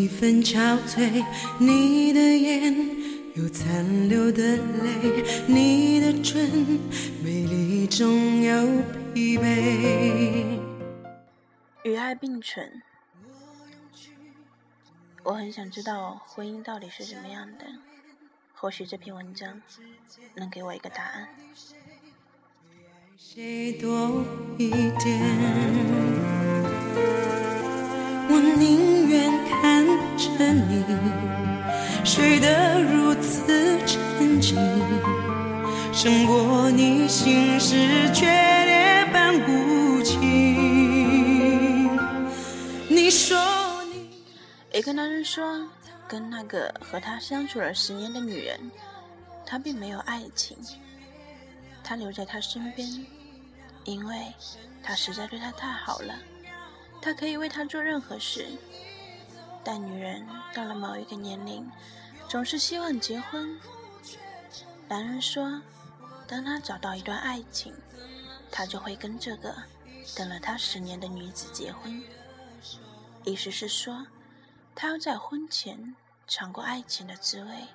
[0.00, 1.22] 几分憔悴，
[1.58, 2.74] 你的眼
[3.34, 6.48] 有残留的泪，你的唇
[7.22, 8.82] 美丽中有
[9.12, 10.58] 疲惫。
[11.84, 12.80] 与爱并存，
[15.22, 17.66] 我很想知道婚姻到底是什么样的。
[18.54, 19.60] 或许这篇文章
[20.34, 21.28] 能给我一个答案。
[23.18, 24.24] 谁多
[24.56, 25.49] 一点？
[30.40, 30.82] 着你
[32.02, 34.56] 睡得如此沉静，
[35.92, 37.76] 胜过你心事
[38.14, 40.18] 决裂般无情。
[42.88, 43.38] 你说
[43.92, 44.08] 你
[44.72, 45.68] 一个男人说，
[46.08, 48.58] 跟那个和他相处了十年的女人，
[49.44, 50.56] 他并没有爱情，
[51.84, 52.88] 他留在他身边。
[53.84, 54.14] 因为
[54.82, 56.14] 他实在对她太好了，
[57.00, 58.46] 他可以为她做任何事。
[59.62, 61.70] 但女人到了某一个年龄，
[62.28, 63.60] 总是希望结婚。
[64.88, 65.60] 男人说，
[66.26, 67.74] 当他找到一段爱情，
[68.50, 69.54] 他就会跟这个
[70.16, 72.02] 等了他十年的女子结婚。
[73.24, 74.06] 意思是说，
[74.74, 75.94] 他要在婚前
[76.26, 77.66] 尝过爱情的滋味，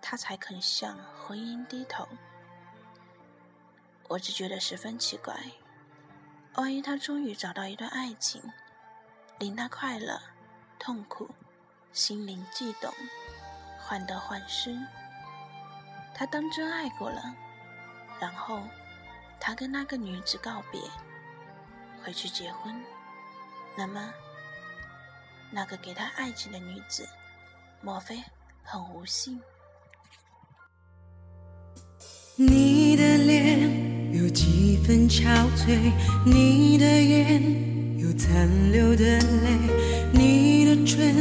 [0.00, 2.08] 他才肯向婚姻低头。
[4.08, 5.36] 我只觉得十分奇怪，
[6.54, 8.42] 万一他终于找到一段爱情，
[9.38, 10.20] 令他快乐、
[10.78, 11.28] 痛苦、
[11.92, 12.92] 心灵悸动、
[13.78, 14.76] 患得患失，
[16.14, 17.34] 他当真爱过了，
[18.20, 18.62] 然后
[19.40, 20.80] 他跟那个女子告别，
[22.02, 22.74] 回去结婚，
[23.76, 24.12] 那么
[25.50, 27.08] 那个给他爱情的女子，
[27.80, 28.22] 莫非
[28.62, 29.40] 很无心？
[32.36, 33.86] 你的脸。
[34.12, 35.24] 有几分憔
[35.56, 35.92] 悴，
[36.24, 41.14] 你的眼有残留的泪，你的唇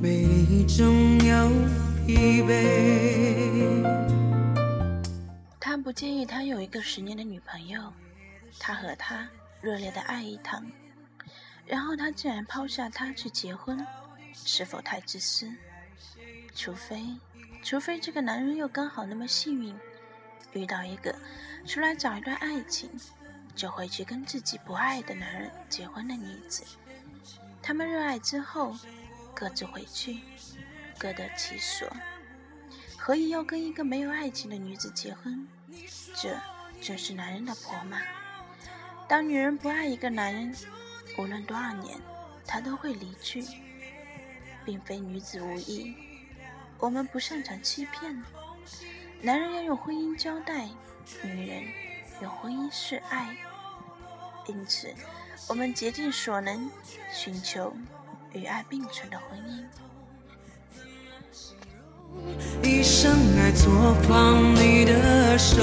[0.00, 1.48] 美丽中有
[2.06, 3.82] 疲惫。
[5.58, 7.80] 他不介意他有一个十年的女朋友，
[8.58, 9.26] 他和她
[9.62, 10.64] 热烈的爱一场，
[11.66, 13.78] 然后他竟然抛下她去结婚，
[14.34, 15.50] 是否太自私？
[16.54, 17.02] 除非，
[17.62, 19.74] 除非这个男人又刚好那么幸运。
[20.52, 21.14] 遇到一个
[21.64, 22.90] 出来找一段爱情，
[23.54, 26.64] 就回去跟自己不爱的男人结婚的女子，
[27.62, 28.76] 他们热爱之后
[29.34, 30.20] 各自回去，
[30.98, 31.88] 各得其所，
[32.96, 35.46] 何以要跟一个没有爱情的女子结婚？
[36.16, 36.36] 这
[36.80, 38.00] 正是男人的婆妈。
[39.08, 40.54] 当女人不爱一个男人，
[41.18, 41.98] 无论多少年，
[42.46, 43.44] 他都会离去，
[44.64, 45.94] 并非女子无意，
[46.78, 48.22] 我们不擅长欺骗。
[49.20, 50.68] 男人要用婚姻交代，
[51.22, 51.64] 女人
[52.20, 53.36] 用婚姻是爱，
[54.46, 54.94] 因此，
[55.48, 56.70] 我们竭尽所能
[57.12, 57.72] 寻求
[58.32, 59.64] 与爱并存的婚姻。
[62.62, 65.56] 一生爱错放你的手。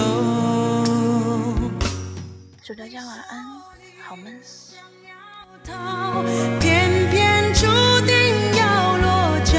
[2.63, 3.61] 祝大家晚安，
[4.01, 4.33] 好梦。
[6.59, 7.65] 偏偏注
[8.05, 9.55] 定要落脚，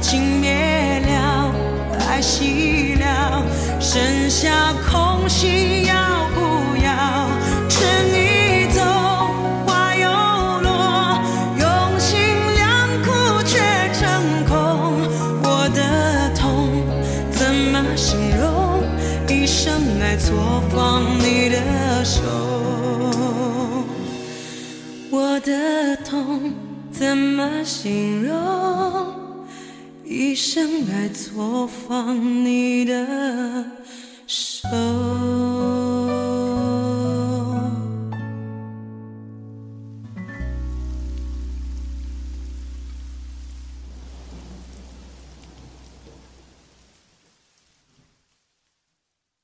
[0.00, 1.54] 情灭了，
[2.08, 2.82] 爱熄。
[3.80, 5.86] 剩下空隙
[20.12, 22.20] 来错放你的手。
[25.10, 26.52] 我的痛
[26.90, 28.36] 怎么形容？
[30.04, 33.64] 一生爱错放你的。